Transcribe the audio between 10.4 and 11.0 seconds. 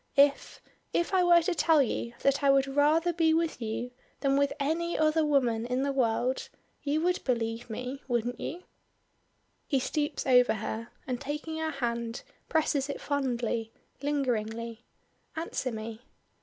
her,